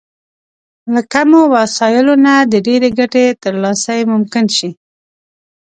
له 0.93 1.01
کمو 1.13 1.41
وسايلو 1.55 2.13
نه 2.25 2.33
د 2.51 2.53
ډېرې 2.67 2.89
ګټې 2.99 3.25
ترلاسی 3.43 3.99
ممکن 4.13 4.45
شي. 4.57 4.69